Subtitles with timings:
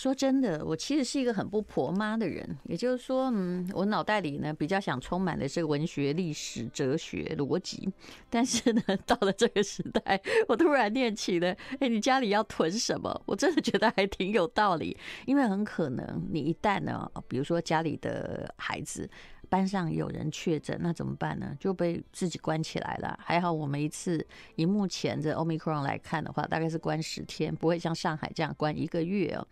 [0.00, 7.92] 说真的，我其实是一个很不婆妈的人，也就是说，嗯，我脑袋里呢比较想充满的是文学、历史、哲学、逻辑，
[8.30, 13.20] 但是呢， 到了这个时代，我突然念起了，哎，你家里要囤什么？
[13.26, 19.10] 我真的觉得还挺有道理，因为很可能你一旦呢，比如说家里的孩子。
[19.48, 21.56] 班上有人确诊，那怎么办呢？
[21.58, 23.18] 就被自己关起来了。
[23.22, 24.24] 还好我们一次
[24.56, 29.46] 以目前的 Omicron 来看的话，大概是关十天，不会像上海这样关一个月哦。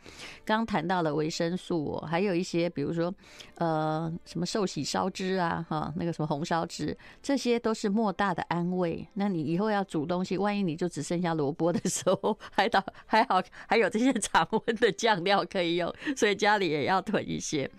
[0.45, 3.13] 刚谈到了维生素哦，还有一些比如说
[3.57, 9.07] 呃什么寿喜烧汁啊，哈那个什么红烧汁，这些都是莫大的安慰。
[9.15, 17.71] 那你以后要煮东西，万一你就只剩下萝卜的时候， 还好还好还有这些常温的酱料可以用，所以家里也要囤一些。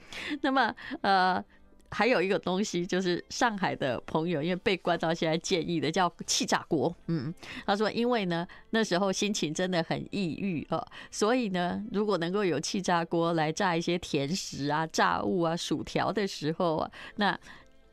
[0.41, 1.43] 那么呃。
[1.89, 6.93] 还有一个东西，就是上海的朋友因为被关到现在建议的叫气炸锅。
[7.07, 7.33] 嗯，
[7.65, 17.39] 他说因为呢那时候心情真的很抑郁哦，所以呢如果能够有气炸锅来炸一些甜食啊、炸物啊、薯条的时候啊，那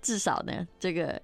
[0.02, 1.20] 至少呢这个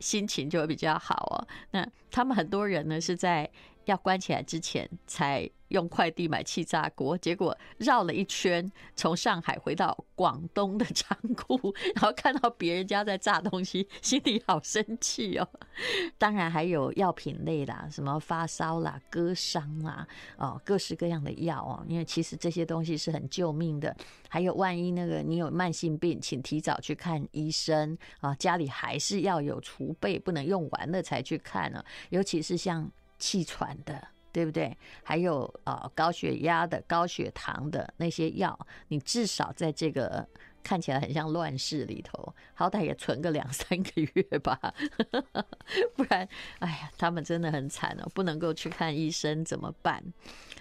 [0.00, 1.46] 心情就会比较好哦。
[1.70, 3.48] 那他们很多人呢是在
[3.84, 5.48] 要关起来之前才。
[5.68, 15.48] 用快递买气炸锅，结果绕了一圈，从上海回到广东的仓库，然后看到别人家在炸东西，心里好生气哦。
[16.18, 21.84] 当然还有药品类啦，什么发烧啦、割伤啦，哦，各式各样的药哦。
[21.88, 23.94] 因为其实这些东西是很救命的。
[24.28, 28.34] 还有万一那个你有慢性病，请提早去看医生啊。
[28.34, 31.82] 家里还是要有储备，不能用完了才去看呢。
[32.10, 34.08] 尤其是像气喘的。
[34.38, 34.78] 对不对？
[35.02, 40.24] 还有啊，高血压的、高血糖的那些药，你至少在这个
[40.62, 44.56] 看起来很像乱世里头，好歹也存个两 三个月吧，
[45.96, 46.28] 不然，
[46.60, 50.00] 哎呀，他们真的很惨哦，不能够去看医生怎么办？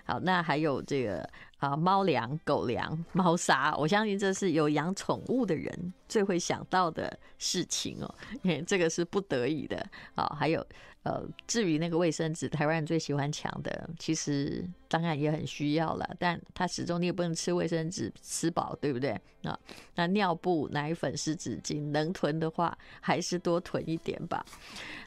[0.06, 9.86] 好，那还有这个啊，猫粮、狗粮、猫砂，我相信这是有养宠物的人最会想到的事情哦，因为这个是不得已的。
[10.16, 10.66] 啊，还有。
[11.04, 19.12] 呃，至于那个卫生纸，台湾人最喜欢抢的，其实当然也很需要了，但他始终你也不能吃卫生纸吃饱，对不对？
[19.44, 19.58] 啊，
[19.96, 24.46] 那尿布、奶粉、湿纸巾，能囤的话还是多囤一点吧。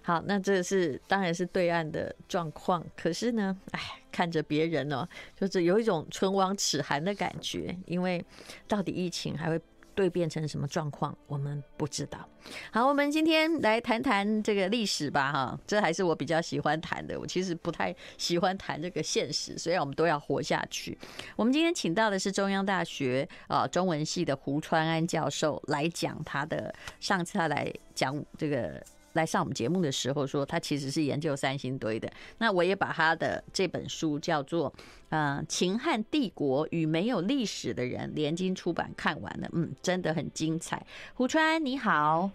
[0.01, 8.25] 好，那这是当然是对岸的状况，可是呢，哎，看着别人呢、就是有一种唇亡齿寒的感觉，因为
[8.69, 9.61] 到底疫情还会。
[9.97, 12.27] 会变成什么状况，我们不知道。
[12.73, 17.21] 好，我们今天来谈谈这个历史吧，哈，这还是我比较喜欢谈的。
[17.21, 20.97] 我其实不太喜欢谈这个现实，虽然我们都要活下去。
[21.37, 28.83] 我们今天请到的是中央大学啊中文系的胡川安教授来讲他的，上次他来讲这个。
[29.15, 32.11] 来上我们节目的时候说，他其实是研究三星堆的。
[32.39, 34.71] 那我也把他的这本书叫做
[35.09, 40.85] 《呃秦汉帝国与没有历史的人》，联经出版看完了，嗯，真的很精彩。
[41.15, 42.31] 胡川你好，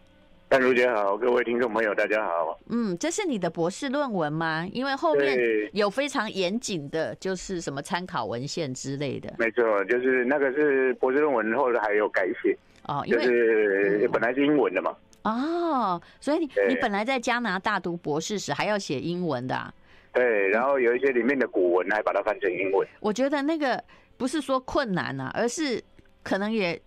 [0.50, 2.60] 丹如姐好，各位听众朋友大家好。
[2.68, 4.68] 嗯，这是你的博士论文吗？
[4.72, 5.38] 因为后面
[5.74, 9.34] 有非常严谨的，就是什么参考文献之类的。
[9.40, 14.94] 没错，就是那个是博士论文，后来还有改写哦，因为就是本来是英文的嘛。
[15.26, 19.74] 哦，所以你你本来在加拿大读博士时还要写英文的啊？
[20.14, 22.88] 对，然后有一些里面的古文还把它翻成英文。
[23.00, 23.84] 我觉得那个
[24.18, 25.84] 不是说困难啊，而是
[26.24, 26.80] 可能也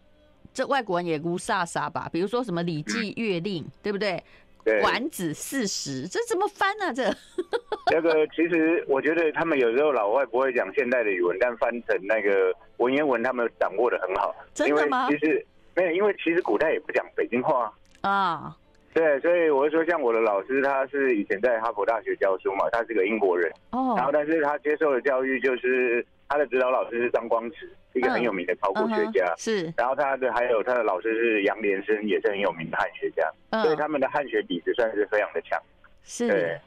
[0.54, 2.08] 这外国人也无煞煞吧。
[2.12, 4.22] 比如说什么《礼记》《月令》，对不对？
[4.64, 4.78] 对。
[4.80, 6.92] 《管子》四十，这怎么翻啊？
[6.92, 7.04] 这
[7.92, 14.34] 那个其实我觉得他们有时候老外不会讲现代的语文，但翻成那个文言文，他们掌握的很好。
[14.54, 15.08] 真的吗？
[15.10, 15.44] 其实
[15.74, 17.64] 没有，因为其实古代也不讲北京话。
[17.64, 17.72] 啊，
[18.94, 23.48] 对，所以我就说，像我的老师，他是以前在哈佛大学教书嘛，他是个英国人。
[23.70, 29.32] 哦，然后但是他接受的教育就是他的指导老师是张光直，一个很有名的考古学家。
[29.36, 33.22] 是，然后他的还有他的老师是杨连生，也是很有名的汉学家。
[33.50, 35.60] 嗯所以他们的汉学底子算是非常的强。
[36.02, 36.60] 是，对，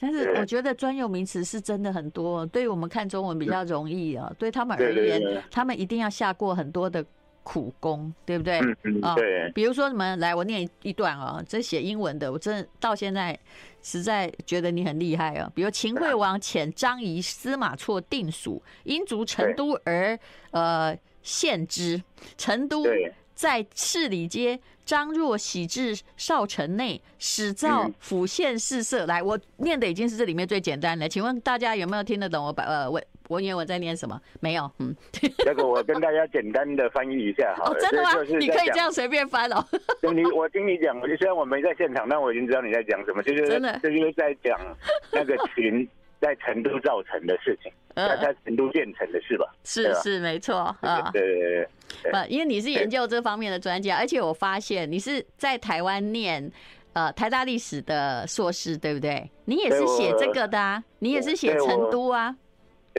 [0.00, 7.02] 但是我觉得专有名词是真的很多，对于我们看中文比较容易啊，对他们而言，他们一定要下过很多的。
[7.50, 8.58] 苦功，对不对？
[8.60, 9.50] 嗯嗯，对。
[9.54, 13.38] 比如说什么，来，我念一段啊，这写英文的，我真的到现在
[13.82, 15.50] 实在觉得你很厉害啊。
[15.54, 20.18] 比如秦惠王遣张仪、司马错定蜀，因逐成都而
[20.50, 22.02] 呃献之。
[22.36, 22.84] 成都
[23.34, 29.06] 在赤里街，张若喜至少城内，始造府县事设。
[29.06, 33.02] 来，我念的已经是这里面最简单的，请问大家有没有听得懂我把呃问？
[33.28, 34.20] 文言文在念什么？
[34.40, 34.94] 没有，嗯，
[35.38, 37.70] 这个我跟大家简单的翻译一下哈。
[37.70, 38.10] 哦，真的吗？
[38.38, 39.64] 你可以这样随便翻哦。
[40.12, 43.22] 你我听你讲，虽然我没在现场，但我已经知道你在讲什么。
[43.22, 44.58] 就是真的，这就是在讲
[45.12, 45.86] 那个群
[46.20, 49.46] 在成都造成的事情，在在成都建成的事吧？
[49.64, 51.10] 是是没错啊。
[51.12, 51.68] 对对对
[52.02, 52.12] 对。
[52.12, 56.50] 不，因为你是研究这方面的专家，而且我发现你是在台湾念
[56.92, 59.30] 呃台大历史的硕士，对不对？
[59.44, 62.34] 你也是写这个的啊，你也是写成都啊。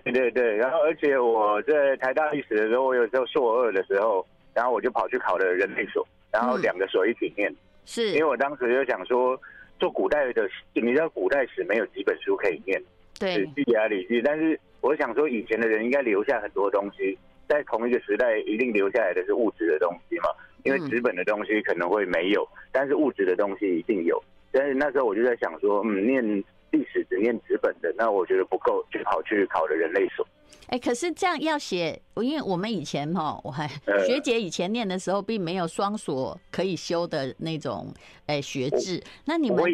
[0.03, 7.53] 对对对，然后而且我在台大历史的时候，我有时候硕二的时候，然后我就跑去考了人类所，然后两个所一起念。
[7.85, 9.39] 是，因为我当时就想说，
[9.79, 12.81] 做古代的，你知道古代史没有几本书可以念。
[13.19, 17.17] 对，史记啊、礼记，但是我想说，以前的人应该留下很多东西，
[17.47, 20.29] 在同一个时代一定留下来的是物质的东西嘛，
[20.63, 24.21] 因为纸本的东西可能会没有，但是物质的东西一定有。
[24.51, 30.25] 但是那时候我就在想说，嗯，念历史只念纸本的，那我觉得不够，就跑去考了人类所。
[30.67, 33.67] 哎，可是这样要写，因为我们以前哈，我还
[34.05, 37.91] 学姐以前念的时候，并没有双所可以修的那种
[38.27, 39.01] 哎学制。
[39.25, 39.65] 那你们，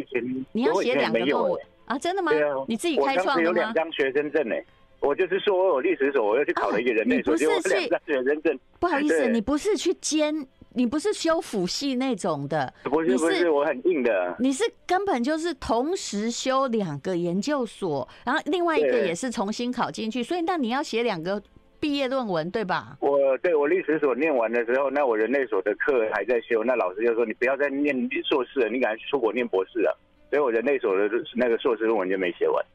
[0.54, 1.62] 你要写两个论文。
[1.86, 2.32] 啊，真的吗？
[2.32, 3.44] 啊，你自己开创的吗？
[3.44, 4.56] 我有两张学生证呢。
[5.02, 8.60] 我就是说我有历史所，我又去考了一个人类所，就两张学生证。
[8.80, 10.34] 不好意思，你不是去兼，
[10.76, 12.72] 你不是修辅系那种的。
[12.84, 14.36] 不是不是，我很硬的。
[14.40, 21.42] 你是根本就是同时修两个研究所，然后另外一个也是重新考进去，所以那你要写两个
[21.80, 22.98] 毕业论文，对吧？
[23.00, 27.96] 我对我历史所念完的时候，那我人类所的课还在修，那老师就说你不要再念
[28.30, 29.98] 硕士了，你赶快出国念博士了。
[30.30, 32.66] 所以我人类所的那个硕士论文就没写完。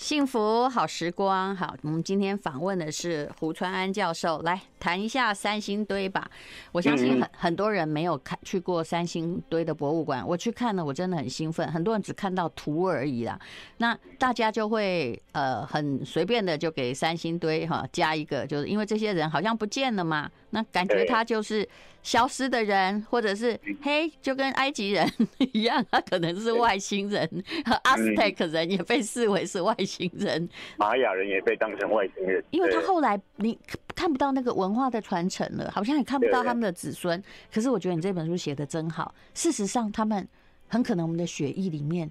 [0.00, 6.26] 幸福好时光，好，我们今天访问的是胡川安教授，来谈一下三星堆吧。
[6.72, 11.70] 我相信很很多人没有看去过三星堆的博物馆，我去看了，我真的很兴奋。
[11.70, 13.38] 很多人只看到图而已啦，
[13.76, 21.68] 那大家就会呃很随便的就给三星堆哈加一个，就是因为这些人好像不见了嘛，那感觉他就是。
[22.02, 25.06] 消失的人，或者是嘿，就跟埃及人
[25.52, 27.28] 一样，他可能是外星人，
[27.62, 30.48] 和阿斯泰克人也被视为是外星人，
[30.78, 33.58] 玛雅人也被当成外星人，因为他后来你
[33.94, 37.22] 看不到那个文化的传承了，好像也看不到他们的子孙。
[37.52, 40.26] 可是我觉得你这本书写的真好，事实上他们
[40.68, 42.10] 很可能我们的血液里面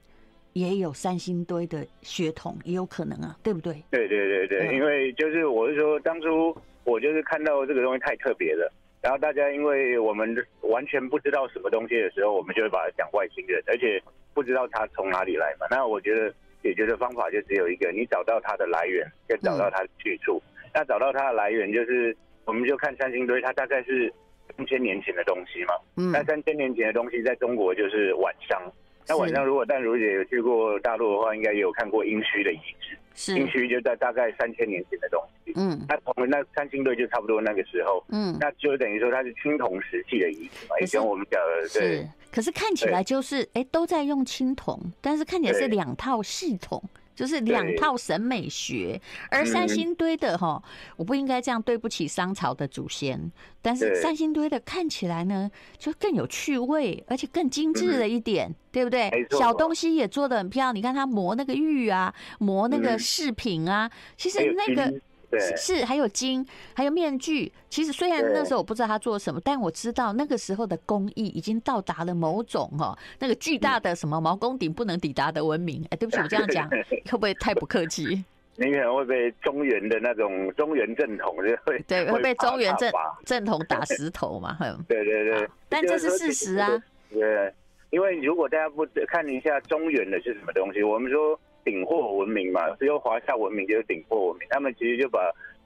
[0.54, 3.84] 也有三星堆的血统，也有可能啊，对不对？
[3.90, 6.56] 对对对对，因为就是我是说，当初
[6.90, 8.72] 我就是看到这个东西太特别了。
[9.02, 14.02] 然后大家因为我们完全不知道什么东西的时候，我们就会把它讲外星人，而且
[14.34, 15.68] 不知道它从哪里来嘛。
[15.70, 20.42] 那我觉得解决的方法就只有一个，你找到它的来源，就找到它的去处。
[20.74, 22.16] 那找到它的来源，就是
[22.46, 24.12] 我们就看三星堆，它大概是
[24.58, 25.74] 三千年前的东西嘛。
[25.96, 26.12] 嗯。
[26.12, 28.62] 那三千年前的东西在中国就是晚商。
[29.10, 32.96] 那晚上如果淡如姐有去过大陆的话，应该也有看过殷墟的遗址。
[33.16, 33.36] 是。
[33.36, 35.52] 殷墟就在大概三千年前的东西。
[35.56, 35.78] 嗯。
[35.90, 38.04] 那我们那三星堆就差不多那个时候。
[38.10, 38.38] 嗯。
[38.40, 41.98] 那就等于说它是青铜时期的遗址嘛，以前我们讲的对。
[41.98, 42.08] 是。
[42.32, 46.82] 可是看起来就是哎都在用青铜，但是看起来是两套系统。
[47.20, 50.64] 就是两套审美学，而三星堆的哈，
[50.96, 53.30] 我不应该这样对不起商朝的祖先，
[53.62, 59.12] 但是三星堆的看起来呢，就更有趣味，而且更精致了一点，对不对？
[59.32, 65.02] 小东西也做的很漂亮，你看他磨那个玉啊，磨那个饰品啊，其实那个。
[65.38, 67.52] 是，是，还有金，还有面具。
[67.70, 75.86] 其实虽然那时候我不知道他做什么，但我知道那个时候的工艺已经到达了某种哦，那个巨大的什么毛公鼎不能抵达的文明。
[75.92, 76.68] 哎，对不起，我这样讲
[77.06, 78.24] 会不会太不客气？
[78.56, 82.92] 你可能会被中原的那种中原正统就会 对会被中原正
[83.24, 84.58] 正统打石头嘛？
[84.90, 86.82] 对对对，但这是事实啊。
[87.12, 87.54] 对，
[87.92, 91.40] 因为如果大家不看一下中原的是什么东西，我们说。
[91.64, 94.48] 鼎货文明嘛，只有华夏文明就是鼎货文明。
[94.50, 95.20] 他们其实就把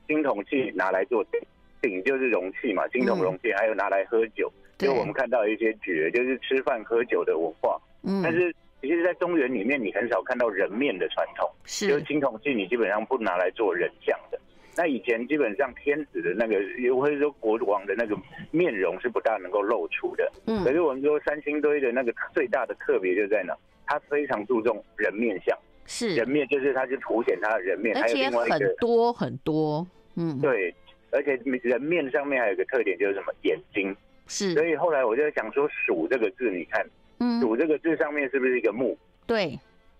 [0.07, 1.39] 青铜器拿来做鼎，
[1.81, 4.51] 鼎就是容器嘛，青铜容器，还有拿来喝酒。
[4.77, 7.79] 就我们看到一些爵，就是吃饭喝酒的文化。
[8.03, 11.49] 嗯，但是其实，在中原里面，你很少看到人面的传统。
[11.63, 14.39] 是，就是青铜器，你基本上不拿来做人像的。
[14.75, 16.55] 那以前基本上天子的那个，
[16.95, 18.17] 或者说国王的那个
[18.51, 20.29] 面容是不大能够露出的。
[20.47, 23.55] 嗯，可是我们说三星堆的那个最大的特别就在哪？
[23.85, 25.57] 它非常注重人面像。
[25.93, 26.15] 是。
[26.15, 29.85] 人面，就是它，就凸显它的人面，而且很多很多，
[30.15, 30.73] 嗯，对，
[31.11, 33.31] 而且人面上面还有一个特点，就是什么？
[33.43, 33.95] 眼睛，
[34.25, 36.83] 是，所以后来我就想说，鼠这个字，你看，
[37.19, 38.97] 嗯，鼠这个字上面是不是一个木？
[39.27, 39.59] 对，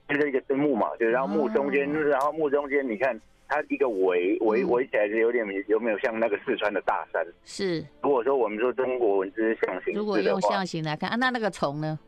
[0.10, 7.24] 就是一个是木嘛，就是然后木中间，然后木中间，你看它一个围围围起来是有点有没有像那个四川的大山？
[7.46, 12.00] 是，如果说我们说中国文字象形，如果用象形来看啊，那那个虫呢？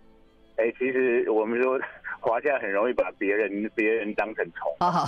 [0.56, 1.80] 哎，其实我们说。
[2.19, 5.05] 华夏很容易把别人别人当成虫啊，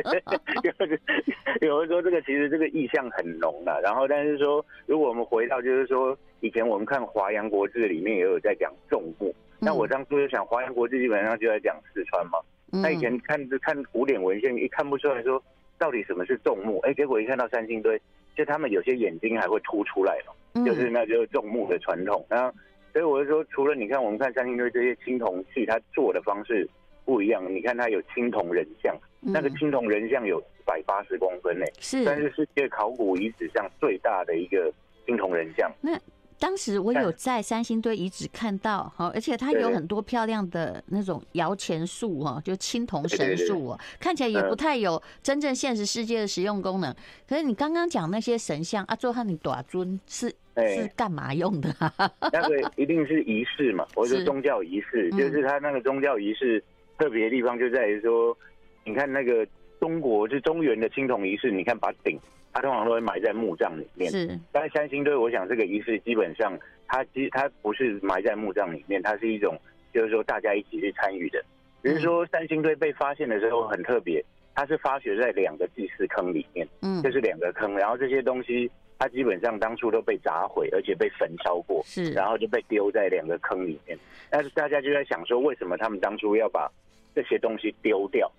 [1.60, 12.38] 有人说这个其实这个意象很浓了，然后但是说如果我们回到就是说以前我们看《华阳国志》里面也有在讲种木，那我当初就想，华阳国志基本上就在讲四川嘛。
[12.72, 15.42] 那以前看看古典文献，一看不出来说
[15.76, 18.00] 到底什么是众目，哎，结果一看到三星堆，
[18.36, 22.24] 就他们有些眼睛还会凸出来了，就是那就是众目的传统。
[22.28, 22.54] 然后，
[22.92, 26.68] 所以我就说，除了你看我们看三星堆这些青铜器，它做的方式
[27.04, 27.42] 不一样。
[27.54, 34.72] 你看它有青铜人像，那个青铜人像有一百八十公分呢，是，但是世界考古遗址上最大的一个
[35.06, 35.70] 青铜人像。
[35.80, 35.98] 那
[36.38, 46.94] 当时我有在三星堆遗址看到，哈，而且它有很多漂亮的那种摇钱树，哈，就青铜神树哦，看起来也不太有真正现实世界的实用功能。
[47.28, 51.68] 可是你刚刚讲那些神像啊，做和你短尊是是干嘛用的？
[52.32, 56.62] 那个一定是仪式嘛， 或者说宗教仪式，就是它那个宗教仪式
[56.98, 58.36] 特别的地方就在于说，
[58.84, 59.46] 你看那个
[59.78, 62.18] 中国就中原的青铜仪式，你看把鼎。
[62.52, 64.36] 它通常都会埋在墓葬里面，是。
[64.50, 69.56] 但是三星堆，我想这个仪式基本上，它其实它不是埋在墓葬里面，它是一种
[69.94, 71.40] 就是说大家一起去参与的。
[71.80, 74.20] 比如说三星堆被发现的时候很特别，
[74.52, 78.68] 它是发掘在两个祭祀坑里面，嗯，就是两个坑，然后这些东西
[79.00, 83.98] 它基本上当初都被砸毁，而且被焚烧过，是，然后就被丢在两个坑里面。
[84.28, 86.70] 但是大家就在想说，为什么他们当初要把
[87.14, 88.30] 这些东西丢掉？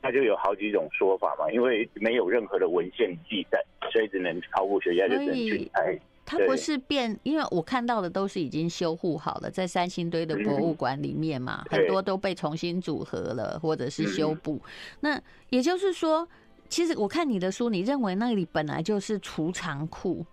[0.00, 5.98] 它就有好几种说法嘛，因为没有任何的文献记载，所以只能考古学家就只能去猜。
[6.26, 14.62] 它不是变，因为我看到的都是已经修护好了，在三星堆的博物馆里面嘛，嗯、很多都被重新组合了，或者是修补。
[14.64, 16.26] 嗯、那也就是说，
[16.74, 20.26] 其实我看你的书，你认为那里本来就是储藏库，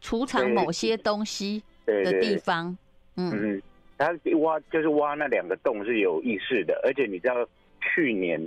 [0.00, 2.74] 储藏某些东西的地方。
[3.16, 3.62] 嗯嗯，
[3.98, 7.34] 他挖就是挖那两个洞是有意识的，而且你知道
[7.80, 8.40] 去年。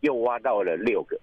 [0.00, 1.16] 又挖到了六个，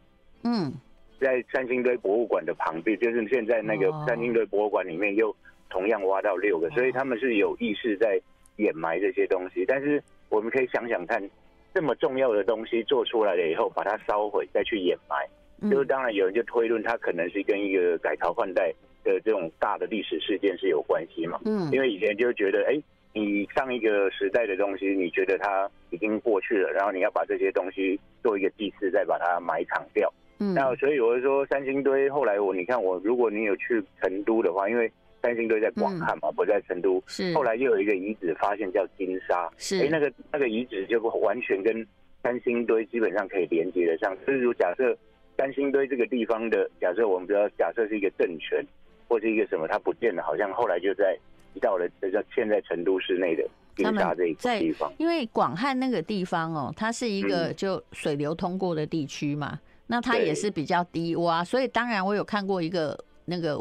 [0.44, 0.72] 嗯，
[1.20, 5.36] 在三星堆博物馆的旁边，就是现在那个三星堆博物馆里面又
[5.70, 8.18] 同样挖到六个，所以他们是有意识在
[8.56, 9.66] 掩埋这些东西。
[9.66, 11.22] 但是我们可以想想看，
[11.74, 15.28] 这么重要的东西做出来了以后，把它烧毁再去掩埋，
[15.70, 18.74] 就是当然有人就推论它可能是跟一个改朝换代
[19.04, 22.82] 的这种大的历史事件是有关系嘛，嗯，因为以前就觉得哎。
[23.12, 30.14] 你上一个时代的东西，你觉得它已经过去了，然后你要把这些东西做一个祭祀，再把它埋藏掉。
[30.38, 34.90] 嗯，那所以我就说，三星堆后来我你看我，如果你有去成都的话，因为
[35.24, 37.02] 三星堆在广汉嘛，不在成都。
[37.08, 37.34] 是。
[37.34, 39.84] 后来又有一个遗址发现叫金沙，是。
[39.84, 41.86] 哎，那个那个遗址就完全跟
[42.22, 44.16] 三星堆基本上可以连接得上。
[44.28, 44.96] 就是如假设
[45.40, 48.62] 三星堆这个地方的，假设我们不要假设是一个政权
[49.08, 51.18] 或是一个什么，它不见了，好像后来就在。
[51.60, 63.58] 到了这叫现在成都市内的金沙这一个地方，因为广汉那个地方哦，它是一个就水流通过的地区嘛，嗯、那它也是比较低洼，所以当然我有看过一个那个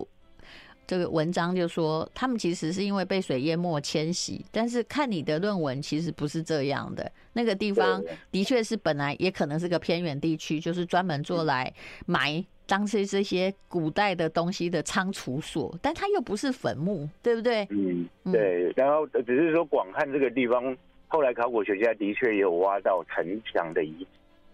[0.89, 8.03] 这个文章，就说他们其实是因为被水淹没迁徙，但是看你的论文其实不是这样的，那个地方
[8.33, 11.71] 的确是本来也可能是个偏远地区，就是专门做来
[12.07, 12.43] 埋。
[12.67, 17.67] 当时这些古代的东西的仓储所，但它又不是坟墓，对不对？
[17.71, 18.73] 嗯，对。
[18.75, 20.75] 然后只是说广汉这个地方，
[21.07, 24.07] 后来考古学家的确也有挖到城墙的遗，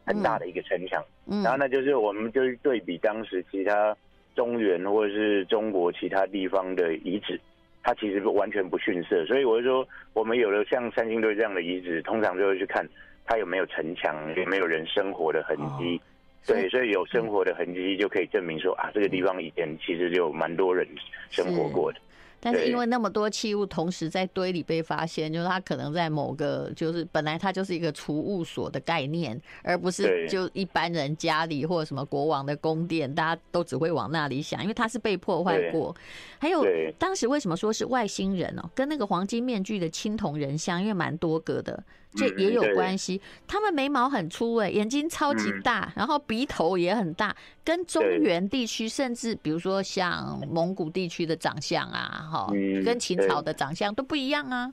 [0.05, 1.05] 很大的一个城墙。
[1.27, 1.43] 嗯。
[1.45, 3.97] 然后那就是我们就是对比当时其他
[4.35, 7.41] 中原或者是中国其他地方的遗址，
[7.83, 9.25] 它其实完全不逊色。
[9.27, 12.87] 所以我就说，我们有了像三星堆这样的遗址，通常就会去看
[13.25, 15.97] 它有没有城墙，有没有人生活的痕迹。
[15.97, 16.13] 哦
[16.47, 20.87] 对，所以有生活的痕迹就可以证明说啊，这个地方以前其实就蛮多人
[21.31, 21.99] 生活过的。
[22.45, 35.97] 但是因为那么多器物同时在堆里被发现，就是它可能在某个就是本来它就是一个储物所的概念，而不是就一般人家里或者什么国王的宫殿，大家都只会往那里想，因为它是被破坏过。
[36.39, 36.63] 还有
[36.99, 38.71] 当时为什么说是外星人哦？
[38.75, 41.83] 跟那个黄金面具的青铜人像，因为蛮多个的。
[42.17, 47.35] 这也有关系，他们眉毛很粗哎，眼睛超级大，然后鼻头也很大，
[47.65, 52.49] 跟中原地区甚至比如说像蒙古地区的长相啊，哈，
[52.85, 54.73] 跟秦朝的长相都不一样啊。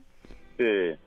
[0.56, 0.98] 对。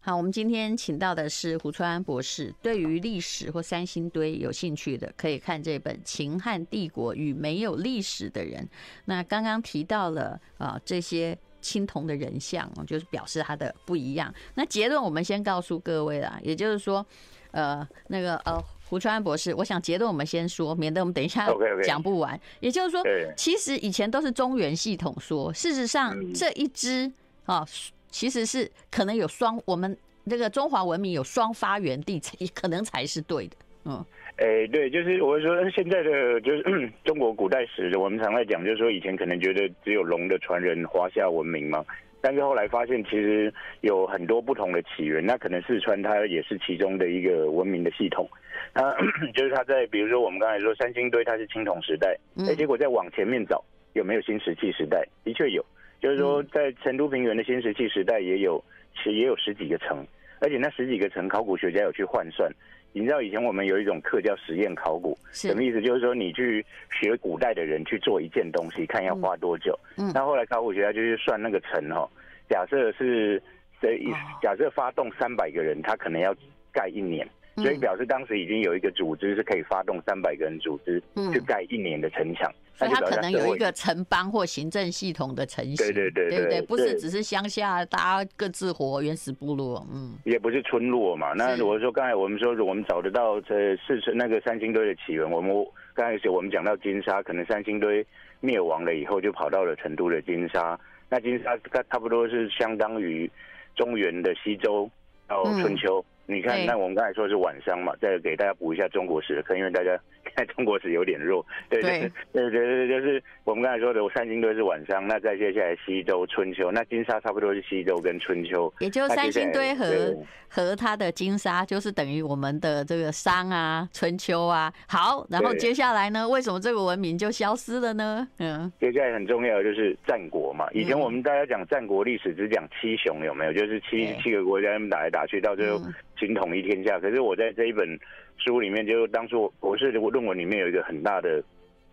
[0.00, 2.54] 好，我们今天请到的是胡川安博士。
[2.62, 8.64] 对于历史或三星堆有兴趣的，可以看这本《秦汉帝国与没有历史的人》。
[9.06, 14.32] 那刚刚提到了啊，这些青铜的人像，就是表示它的不一样。
[14.54, 17.04] 那结论我们先告诉各位啦，也就是说，
[17.50, 18.58] 呃，那个呃，
[18.90, 21.48] 胡川安博士，我想结论我们先说，免得我们等一下
[21.82, 22.38] 讲不完。
[22.58, 23.02] 也就是说，
[23.36, 27.10] 其实以前都是中原系统说，事实上这一支
[27.46, 27.64] 啊。
[28.12, 29.96] 其实是可能有双，我们
[30.28, 33.56] 这个中华文明有双发源地，也可能才是对的。
[33.84, 34.04] 嗯，
[34.38, 41.84] 哎、欸，对，就是我会说，现在的就是 中国古代史，我们常在讲，就是说以前可能觉得只有龙的传人，华夏文明嘛。
[42.20, 45.24] 但是后来发现，其实有很多不同的起源。
[45.24, 48.28] 那可能四川它也是其中的一个文明的系统。
[48.74, 48.94] 那
[49.34, 52.16] 就是它在，比如说我们刚才说三星堆，它是青铜时代。
[52.46, 55.06] 哎，结果再往前面找，有没有新石器时代？
[55.24, 55.64] 的确有。
[56.00, 58.62] 就是说，在成都平原的新石器时代也有，
[58.96, 60.06] 其实也有十几个城，
[60.40, 62.50] 而且那十几个城，考古学家有去换算。
[62.92, 65.80] 你知道以前我们有一种课叫实验考古，什么意思？
[65.80, 69.78] 就是说你去学古代的人去做一件东西，看要花多久。
[69.96, 72.08] 嗯，那后来考古学家就去算那个城哦，
[72.48, 73.40] 假设是
[73.80, 74.12] 这一？
[74.42, 76.34] 假设发动三百个人，他可能要
[76.72, 77.26] 盖一年。
[77.62, 81.02] 所以表示当时已经有一个组织是可以发动三百个人组织
[81.32, 86.62] 去盖一年的城墙，所以他可能有一个城邦或行政系统的成型，对对对，对不对？
[86.62, 91.32] 不是只是乡下大家各自活原始部落，嗯，也不是村落嘛。
[91.34, 95.52] 那我说刚才我们说我们找得到这四川那个三星堆的起源，我们
[95.94, 98.04] 刚开始我们讲到金沙，可能三星堆
[98.40, 103.30] 灭亡了以后就跑到了成都的金沙，那金沙它差不多是相当于
[103.74, 104.88] 中原的西周
[105.26, 105.98] 到春秋。
[106.00, 109.98] 嗯你看，那我们刚才说是晚商嘛，再给大家补一下中国史的课，因为大家
[110.34, 111.44] 看 中国史有点弱。
[111.68, 118.72] 对对对对对，就是我们刚才说的三星堆是晚商，那再接下来西周、春秋，那金沙差不多是西周跟春秋。
[118.78, 120.16] 也就三星堆和
[120.48, 124.72] 和它的金沙，就是等于我们的这个商啊、春秋啊。
[124.88, 128.26] 好，然后接下来呢，为什么这个文明就消失了呢？
[128.38, 130.68] 嗯，接下来很重要的就是战国嘛。
[130.72, 133.52] 以前我们大家讲战国历史只讲七雄有没有？
[133.52, 135.80] 就是七七个国家打来打去，到最后。
[136.20, 137.98] 行统一天下，可是我在这一本
[138.36, 141.42] 书里面，就当初我是论文里面有一个很大的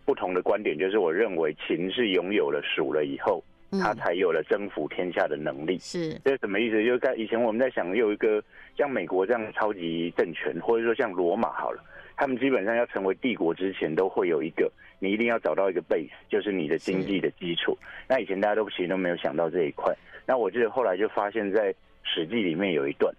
[0.04, 3.42] 不同的观点，就是我认为秦是拥有了蜀了以后，
[3.80, 5.78] 他才有了征服天下的能力。
[5.78, 6.84] 是，这是什么意思？
[6.84, 8.42] 就是在以前我们在想，有一个
[8.76, 11.82] 像美国这样的超级政权，或者说像罗马好了，
[12.14, 17.74] 他们基本上要成为帝国之前，都会有一个，你一定要找到一个 base，就是你的经济的基础。
[18.06, 19.94] 那以前大家都其实都没有想到这一块。
[20.26, 23.10] 那我记得后来就发现，在《史记》里面有一段。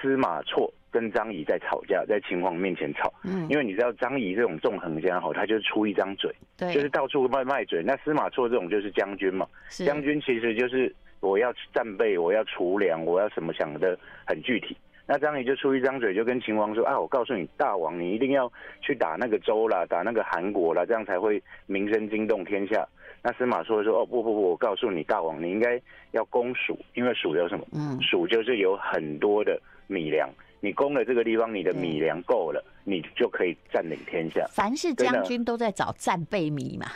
[0.00, 3.12] 司马错跟张仪在吵架，在秦皇面前吵。
[3.24, 7.82] 嗯，因为你知道张仪这种纵横家吼，他就出一张嘴，对，就是到处卖卖嘴。
[7.82, 14.76] 那司马错这种就是将军嘛，将军其实就是我要战备，我要储粮，我要什么想的很具体。
[15.06, 22.86] 那张仪就出一张嘴，就跟秦王说啊，我告诉你，大王你一定要去打那个周啦，打那个韩国啦，这样才会名声惊动天下。
[23.22, 25.80] 那司马说说哦不不不，我告诉你，大王你应该
[26.12, 27.66] 要攻蜀，因为蜀有什么？
[27.72, 29.60] 嗯，蜀就是有很多的。
[29.90, 30.28] 米粮，
[30.60, 34.46] 你攻了这个地方，你的米粮够了，你就可以占领天下。
[34.52, 36.86] 凡是将军都在找战备米嘛。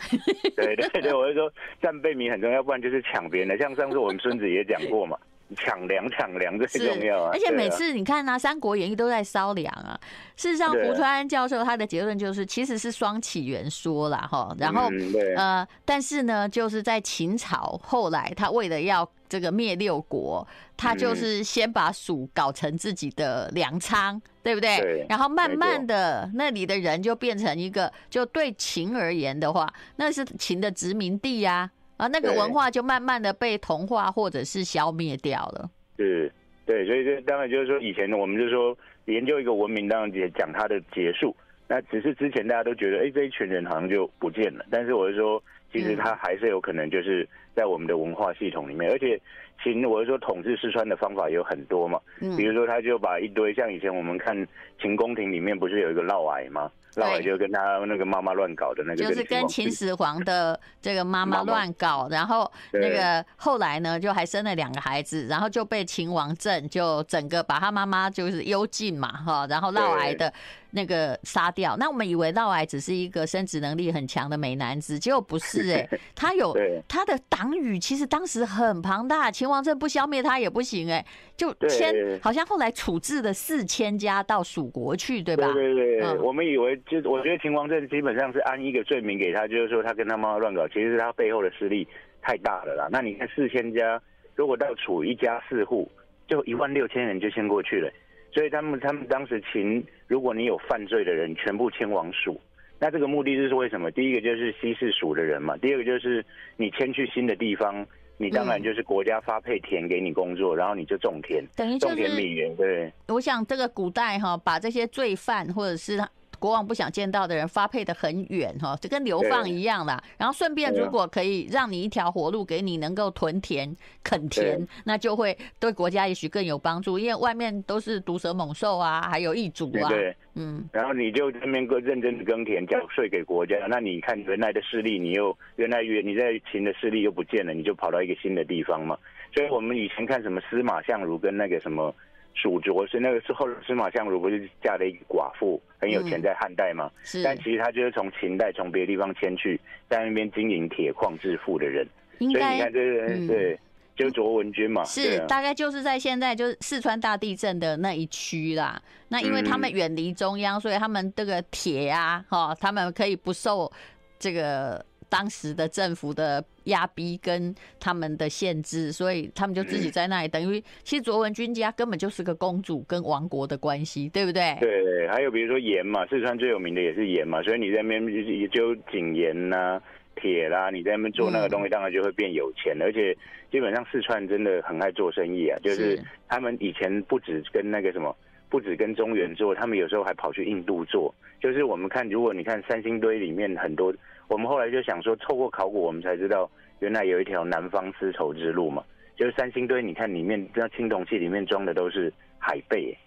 [0.55, 3.57] 对对对，我就说战备米很重要，不然就是抢别人的。
[3.57, 5.17] 像上次我们孙子也讲过嘛，
[5.55, 7.29] 抢粮抢粮最重要啊。
[7.33, 9.99] 而且每次你看啊，《三国演义》都在烧粮啊。
[10.35, 14.55] 事实上，胡川安教授他的结论就是，其实是双起源说啦哈。
[14.57, 14.89] 然后
[15.35, 19.09] 呃，但是呢，就是在秦朝后来，他为了要。
[19.29, 24.77] 这个灭六国，他就是先把蜀搞成自己的粮仓，对不对？
[24.77, 25.05] 对。
[25.09, 31.71] 然后慢慢的，那里的人就变成一个，就对秦而言的话，那是秦的殖民地呀，啊，
[32.07, 35.69] 那个文化就慢慢的被同化或者是消灭掉了。
[35.97, 36.31] 是，
[36.65, 41.35] 对，所以这当然就是说，以前我们就说研究一个文明，当然也讲它的结束。
[41.67, 44.65] 那只是之前大家都觉得，哎，这一群人好像就不见了。
[44.69, 45.41] 但是我是说。
[45.73, 49.19] 其实他还是有可能就是在我们的文化系统里面，而且
[49.63, 54.37] 秦我是说统治四川的方法有很多嘛，嗯比如说他就把一堆像以前我们看
[54.79, 56.71] 秦宫廷里面不是有一个嫪毐吗？
[56.95, 70.33] 嫪毐就跟他那个妈妈乱搞的那个，就是跟秦始皇的这个妈妈乱搞，然后那个后来呢就还生了两个孩子，然后就被秦王政就整个把他妈妈就是幽禁嘛哈，然后嫪毐的。
[70.75, 76.51] 那个杀掉，那我们以为嫪毐只是一个生殖能力很强的美男子，结果不是哎、欸， 他有
[76.87, 81.05] 他的党羽，其实当时很庞大，秦王政不消灭他也不行哎、欸，
[81.37, 85.53] 就迁，好像后来处置了四千家到蜀国去，对吧？
[85.53, 91.87] 对对对，嗯、我们以为就我觉得秦王政基本上是安一个罪名给他，就是说他跟他妈妈乱搞，其实是他背后的势力
[92.21, 92.87] 太大了啦。
[92.91, 94.01] 那你看四千家，
[94.33, 95.87] 如果到楚一家四户，
[96.27, 97.91] 就一万六千人就迁过去了。
[98.33, 102.39] 所以他们他们当时请，如果你有犯罪的人，全部迁往蜀，
[102.79, 103.91] 那这个目的是为什么？
[103.91, 106.25] 第一个就是稀释蜀的人嘛，第二个就是
[106.57, 107.85] 你迁去新的地方，
[108.17, 112.55] 你当然就是国家发配田给你工作，然后你就种田，等于种田米园。
[112.55, 116.01] 对，我想这个古代哈，把这些罪犯或者是
[116.43, 120.03] 国王不想见到的人发配的很远哈，就跟流放一样啦。
[120.17, 129.87] 然后顺便如果可以让你一条活路给你能够屯田垦田，那就会对国家也许更有帮助，因为外面都是毒蛇猛兽啊，还有异族啊。
[129.87, 130.67] 对，嗯。
[130.73, 138.97] 然后你就这边个认真的耕田缴税给国家，那你看原来的势力，你又原来原你在秦的势力又不见了，你就跑到一个新的地方嘛。
[139.33, 141.95] 所以我们以前看什么司马相如跟那个什么。
[142.33, 146.89] 蜀卓是那个时候，司马相如不是嫁了一个寡妇，很有钱，在汉代嘛。
[147.03, 147.23] 是。
[147.23, 151.87] 但其实他就是从秦代从别的地方迁去，在那边经营铁矿致富的人。
[152.19, 152.39] 应该。
[152.39, 153.59] 所以你看，这个人对，
[153.95, 154.83] 就卓文君嘛。
[154.83, 158.81] 是，大概就是在现在就是四川大地震的那一区啦。
[159.07, 163.71] 那因为他们远离中央，所以他们这个铁啊，哈，他们可以不受
[164.17, 164.83] 这个。
[165.13, 170.27] 当时的政府的压逼跟他们的限制，所以他们就自己在那里。
[170.27, 174.57] 等于其实卓文君家根本就是个公主跟王国的关系，对不对？
[174.59, 179.79] 对对，还有比如说盐嘛，四川最有名的也是盐嘛，所以你在那边就井盐呐、
[180.15, 182.75] 铁啦，你在那边做那个东西，当然就会变有钱。
[182.81, 183.15] 而且
[183.51, 188.17] 基本上四川真的很爱做生意啊，就是他们以前不止跟那个什么，
[188.49, 191.13] 不止跟中原做，他们有时候还跑去印度做。
[191.39, 193.93] 就是我们看，如果你看三星堆里面很多。
[194.33, 198.83] 我们后来就想说，透过考古，我们才知道原来有一条南方丝绸之路嘛。
[199.15, 202.97] 就是三星堆，你看里面那青铜器里面装的都是海贝，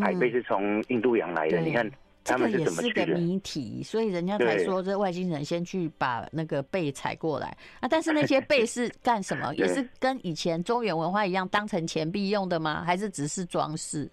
[0.00, 1.60] 海贝是从印度洋来的。
[1.60, 1.88] 你看
[2.24, 2.94] 他们是怎么去的？
[2.94, 7.86] 这个也是个谜题，所以人家才说这外星人先去把那个贝采过来啊。
[7.88, 9.54] 但是那些贝是干什么？
[9.54, 12.82] 也是跟以前中原文化一样，当成钱币用的吗？
[12.84, 14.10] 还是只是装饰？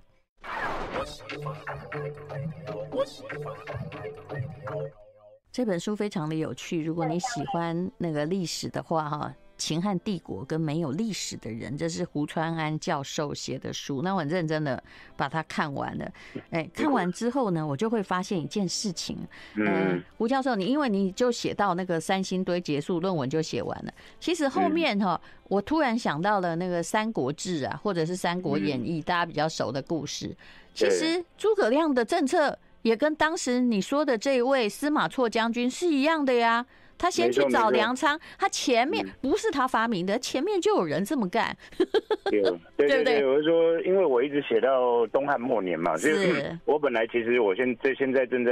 [5.51, 14.81] 这本书非常的有趣，如果你喜欢那个历史的话，哈，秦汉帝国跟没有历史的人，这是胡川安教授写的书，那我很认真的
[15.17, 16.09] 把它看完了。
[16.51, 19.17] 哎，看完之后呢，我就会发现一件事情，
[19.55, 23.91] 嗯，胡教授，你因为你就写到那个三星堆结束，论文就写完了。
[24.19, 30.37] 其实后面哈，我突然想到了那个《三国志》啊，或者是《三国演义》，大家比较熟的故事。
[30.75, 32.57] 其实诸葛亮的政策。
[32.81, 36.65] 也跟当时你说的这位司马错将军是一样的呀。
[37.01, 41.55] 他先去找粮仓，他前面不是他发明的，前面就有人这么干。
[42.29, 42.41] 对
[42.75, 48.51] 对对，我是说，因为我一直写到东汉末年嘛，就是我本来其实我现在现在正在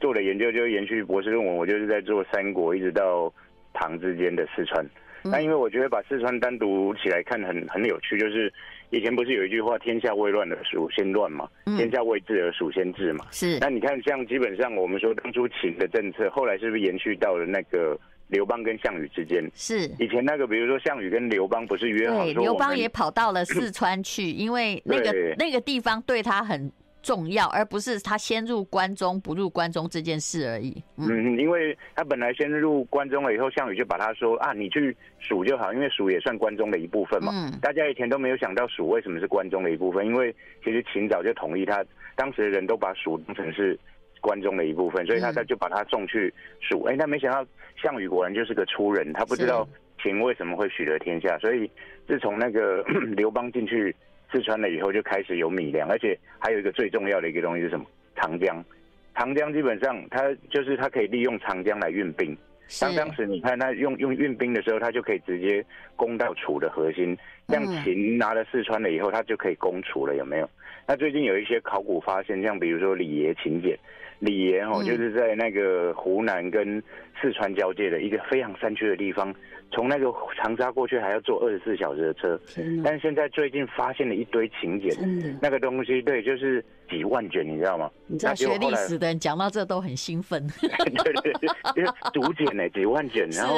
[0.00, 3.30] 做的研究，就延续博士论文，我就是在做三国一直到
[3.74, 4.82] 唐之间的四川。
[5.30, 8.52] 那因为我觉得把四川单独起来看很很有趣，就是。
[8.90, 11.48] 以前不是有一句话“天下未乱而蜀先乱”嘛？
[11.76, 13.26] 天下未治而蜀先治嘛？
[13.32, 13.58] 是。
[13.58, 19.44] 那你看，像基本上我们说当初秦的政策，后来是不是延续到了那个刘邦跟项羽之间？
[19.54, 19.90] 是。
[19.98, 26.70] 以前那个，比如说项羽跟刘邦不是约好说，刘邦也跑到了四川去，因为那个那个地方对他很。
[27.06, 30.82] 重要，而不是他先入关中不入关中这件事而已。
[30.96, 37.30] 嗯，嗯，因为他本来先入关中了以后，项羽就把他说啊，你去蜀就好，因为蜀也算关中的一部分嘛。
[37.32, 41.84] 嗯，大家以前都没有想到蜀为什么是关中的一部分，因为其实秦早就同意他，
[42.16, 43.78] 当时的人都把蜀当成是
[44.20, 46.82] 关中的一部分，所以他他就把他送去蜀。
[46.88, 47.46] 哎，但没想到
[47.80, 49.64] 项羽果然就是个粗人，他不知道
[50.02, 51.70] 秦为什么会取得天下，所以
[52.08, 52.82] 自从那个
[53.16, 53.94] 刘邦进去。
[54.30, 57.86] 四川了以后就开始有米粮，而且还有一个最重要的一个东西是什么？
[58.16, 58.64] 长江。
[59.14, 62.36] 长江基本上它就是它可以利用长江来运兵。
[62.80, 67.16] 当当时你看他用用运兵的时候，它就可以直接攻到楚的核心。
[67.48, 70.50] 像秦拿了四川了以后，它就可以攻楚了，有没有？
[70.86, 73.78] 那最近有一些考古发现，像比如说李爷秦简，
[74.18, 76.82] 李爷哦，就是在那个湖南跟
[77.20, 79.32] 四川交界的一个非常山区的地方。
[79.72, 82.40] 从那个长沙过去还要坐二十四小时的车，
[82.82, 87.90] 但是现在最近发现了一堆请柬，那个东西对，就是几万卷，你知道吗？
[88.06, 93.54] 你知道学历史的人讲到这都很兴奋，对 对对，就是竹简呢，几万卷，然后。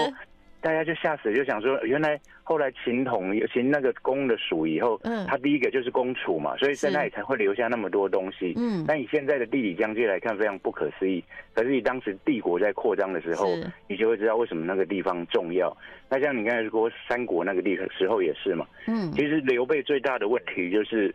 [0.61, 8.55] 大家就吓死，就想说，原来后来秦统秦那个攻了蜀以后，嗯，他第一个就是攻楚嘛，所以在那里才会留下那么多东西。
[8.57, 11.23] 嗯，但以现在的地理疆界来看，非常不可思议。
[11.55, 13.47] 可是以当时帝国在扩张的时候，
[13.87, 15.75] 你就会知道为什么那个地方重要。
[16.09, 18.66] 那像你刚才说三国那个地方时候也是嘛。
[18.87, 21.14] 嗯，其实刘备最大的问题就是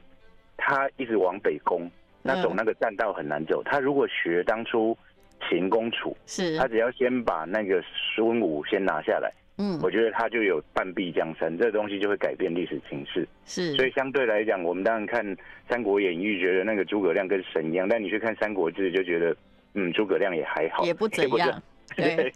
[0.55, 3.61] 他一直往北攻，那走那个栈道很难走。
[3.63, 4.97] 他如果学当初。
[5.49, 6.57] 秦公楚，是。
[6.57, 7.83] 他只要先把那个
[8.15, 13.27] 孙武先拿下来，嗯，我觉得他就有半壁江山，这个东西就会改变历史情势。
[13.45, 15.25] 是，所以相对来讲，我们当然看
[15.69, 19.35] 《三国演义》，觉得那个诸葛亮跟神一样，但你去看《三国志》，就觉得，
[19.75, 21.61] 嗯，诸葛亮也还好，也不怎样。
[21.95, 22.33] 对，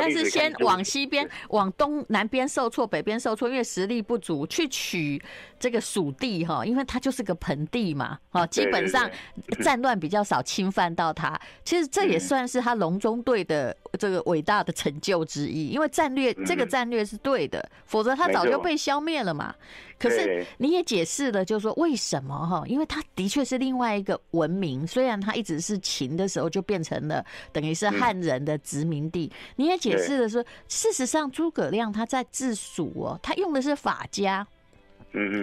[0.00, 5.20] 但是先往西边、往东南边受挫，北边受挫，因为实力不足，去取
[5.64, 9.10] 这个属地哈，因为它就是个盆地嘛，哈，基本上
[9.64, 11.40] 战乱比较少侵犯到它。
[11.64, 19.54] 其实这也算是他隆中对的这个伟大的成就之一，因为战略这个战略是对的，否则他早就被消灭了嘛。
[19.98, 22.62] 可是你也解释了，就是说为什么哈？
[22.66, 29.32] 因为他的确是另外一个文明，虽然他一直是秦的时候就变成了等于是汉人的殖民地。
[29.56, 34.46] 你也解释了说，事实上诸葛亮他在治蜀哦，他用的是法家。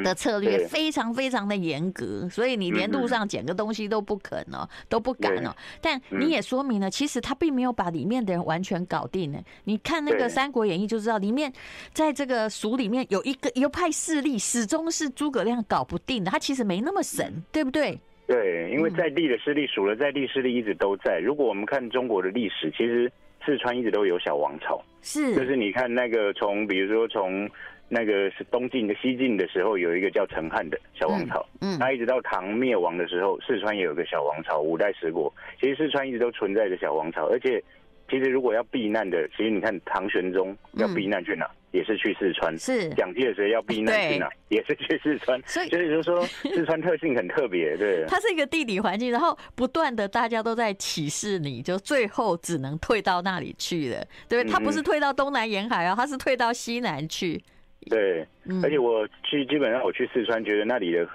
[0.03, 5.55] 的策略非常非常的严格，所以你连路上捡个东西都不肯哦，都不敢哦。
[5.81, 9.39] 但你也说明了，其实他并没有把里面的人完全搞定呢。
[9.63, 11.51] 你看那个《三国演义》就知道，里面
[11.93, 16.29] 在这个蜀里面有一个一派势力，始终是诸葛亮搞不定的。
[16.29, 17.97] 他其实没那么神，对不对？
[18.27, 21.19] 对，因为在地的势力，蜀的在地势力一直都在。
[21.19, 23.11] 如果我们看中国的历史，其实
[23.45, 27.49] 四川一直都有小王朝，是，就是你看那个从，比如说从。
[27.93, 35.31] 那个是东晋的西晋的时候，有一个叫陈汉的小王朝，嗯，那一直到唐灭亡的时候，四川也有个小王朝，五代十国。
[35.59, 37.61] 其实四川一直都存在着小王朝，而且
[38.09, 45.41] 其实如果要避难的，其实你看唐玄宗要避难去哪，也是去四川；是蒋介石要避难去哪，也是去四川。
[45.45, 48.05] 所以就是说，四川特性很特别，对。
[48.07, 54.49] 它是一个地理环境，然后不断的大家都在歧视你，就最后只能退到那里去了，对不对？
[54.49, 57.43] 它不是退到东南沿海啊，它是退到西南去。
[57.89, 58.25] 对，
[58.63, 61.07] 而且我去基本上我去四川，觉得那里的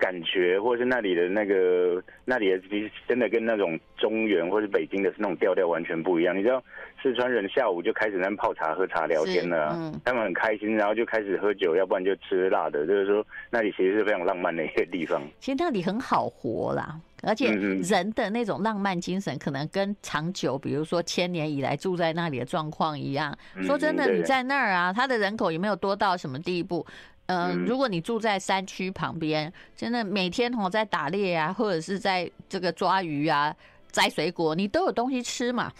[0.00, 6.36] 感觉，或是那里的那个那里的，其实真的跟那种中原或是北京的那种调调完全不一样。
[6.36, 6.62] 你知道，
[7.02, 12.86] 四川人下午就开始在那泡茶、喝茶、聊天了，嗯，他们很开心，然后就开始喝酒，要不然就吃辣的。
[12.86, 15.22] 就是说，那里其实是非常浪漫的一个地方。
[15.38, 16.98] 其实那里很好活啦。
[17.22, 23.36] 而且人的那种浪漫精神，可能跟长久，比如说千年以来住在那里的状况一样。
[23.62, 26.86] 说真的，你在那儿啊，它的人口也没有多到什么地步。
[27.30, 33.54] 嗯，如果你住在山区旁边，真的每天哦在打猎啊，或者是在这个抓鱼啊、
[33.92, 35.72] 摘水果，你都有东西吃嘛。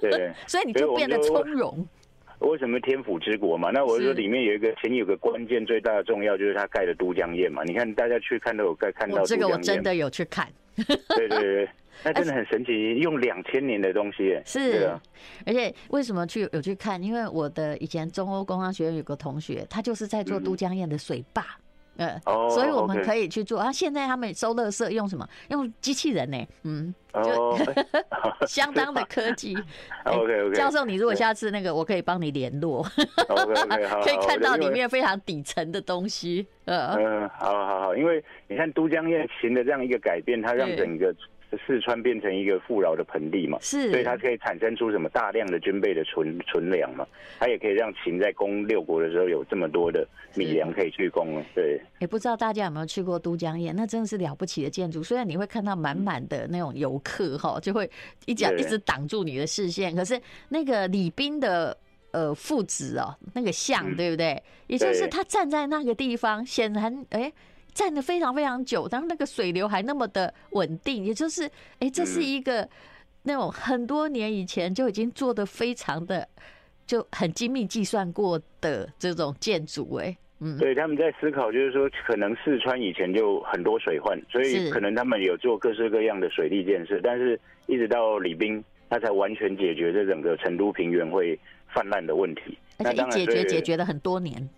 [0.00, 1.86] 对， 所以你就变得从容。
[2.40, 3.70] 为什么天府之国嘛？
[3.72, 7.62] 那我说里面有一个前有个关键最大的重要，就是它盖的都江堰嘛。
[7.64, 9.22] 你看大家去看都有盖看到。
[9.24, 10.46] 这个我真的有去看。
[10.76, 11.68] 对对对，
[12.04, 14.38] 那真的很神奇，用两千年的东西。
[14.44, 15.00] 是，啊、
[15.46, 17.02] 而且为什么去有去看？
[17.02, 21.42] 因为我的以前中欧工商学院有个同学，他就是在做都江堰的水坝。
[21.42, 21.62] 嗯
[21.96, 23.72] 呃，所以我们可以去做啊。
[23.72, 25.26] 现在他们收垃圾用什么？
[25.50, 26.46] 用机器人呢？
[26.64, 27.58] 嗯，就
[28.46, 29.54] 相当的科技。
[30.04, 30.54] OK OK。
[30.54, 32.82] 教授，你如果下次那个，我可以帮你联络。
[34.02, 36.46] 可以看到里面非常底层的东西。
[36.66, 41.14] 嗯嗯，好好好，因为你看都江堰型的这样一个改变，它让整个。
[41.66, 47.06] 四川变成一个富饶的盆地嘛，是，所以它可以产生出什么大量的军备的存存粮嘛，
[47.38, 51.44] 它也可以让秦在攻六国的时候有这么多的米粮可以去攻了。
[51.54, 55.02] 对，也不知道大家有没有去过都江堰，那真的是了不起的建筑。
[55.02, 57.88] 虽然你会看到满满的那种游客哈，就会
[58.24, 61.76] 一脚一直挡住你的视线，可是那个李斌的
[62.10, 64.42] 呃父子哦，那个像对不对？
[64.66, 67.32] 也就是他站在那个地方，显然哎。
[67.76, 72.66] 站的非常非常久，然后那个水流还那么的稳定，也就是，哎、欸，这是一个
[73.22, 76.26] 那种很多年以前就已经做的非常的
[76.86, 94.48] 就很精密计算过的这种建筑，哎，嗯，对，他们在思考，就是说，可能四川以前就很多水患，所以可能他们有做各式各样的水利建设，但是一直到李冰，他才完全解决这整个成都平原会泛滥的问题，而且一解决解决了很多年。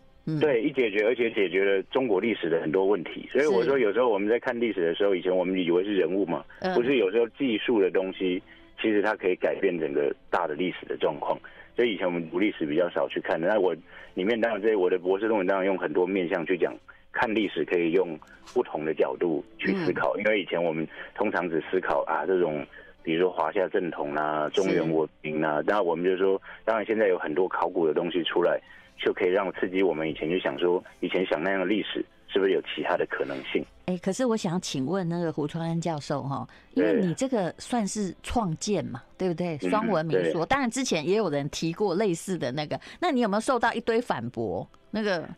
[0.41, 3.27] 对，一解决，而且解决了中国历史的很多问题。
[3.33, 8.43] 所以我说，有时候我们在看历史的时候，以前我们以为是人物嘛，不是有时候技术的东西，
[8.79, 11.39] 其实它可以改变整个大的历史的状况。
[11.75, 13.49] 所以以前我们读历史比较少去看的。
[13.49, 13.75] 那我
[14.13, 16.77] 里面当然这我的博士论文当然用很多面向去讲，
[17.11, 18.19] 看历史可以用
[18.53, 20.15] 不同的角度去思考。
[20.19, 22.67] 因为以前我们通常只思考啊这种，
[23.03, 28.61] 比如说华夏正统啊、中原文明啊，那我们就说，当然现在有很多考古的东西出来。
[28.99, 33.65] 就可以让刺激我们以前就想说，以前想那样的历史，是不是有其他的可能性？
[33.87, 39.57] 哎、欸，可是我想请问那个胡传恩教授哈，因为你这个算是创建嘛，对不对？
[39.59, 44.69] 双文明说，当然之前也有人提过类似的那个，那你有没有受到一堆反驳？
[44.91, 45.29] 那个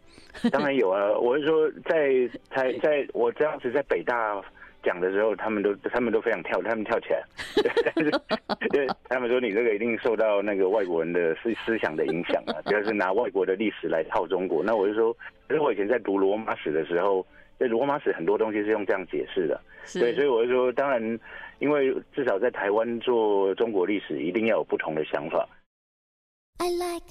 [0.51, 4.43] 当然有啊，我是说在在在我这样子在北大。
[4.83, 7.23] 讲的时候，他们都他们都非常跳，他们跳起来。
[7.95, 8.11] 但是，
[8.71, 14.63] 对他们说你这个一定受到那个外国人的思思想的影响啊，就是拿外国的历史来套中国。
[14.63, 15.17] 那我就说，
[15.49, 17.27] 其实我以前在读罗马史的时候，
[17.59, 19.61] 在罗马史很多东西是用这样解释的。
[19.95, 21.19] 对，所以我就说，当然，
[21.59, 25.49] 因为至少在台湾做中国历史，一定要有不同的想法。
[26.59, 27.07] I like